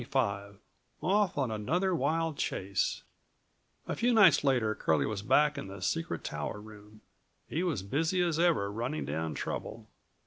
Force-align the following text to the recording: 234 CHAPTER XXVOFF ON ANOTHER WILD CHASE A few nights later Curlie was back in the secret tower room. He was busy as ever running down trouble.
234 0.01 0.59
CHAPTER 0.99 1.27
XXVOFF 1.27 1.37
ON 1.37 1.51
ANOTHER 1.51 1.93
WILD 1.93 2.35
CHASE 2.35 3.03
A 3.87 3.95
few 3.95 4.11
nights 4.11 4.43
later 4.43 4.73
Curlie 4.73 5.05
was 5.05 5.21
back 5.21 5.59
in 5.59 5.67
the 5.67 5.79
secret 5.79 6.23
tower 6.23 6.59
room. 6.59 7.01
He 7.47 7.61
was 7.61 7.83
busy 7.83 8.19
as 8.23 8.39
ever 8.39 8.71
running 8.71 9.05
down 9.05 9.35
trouble. 9.35 9.85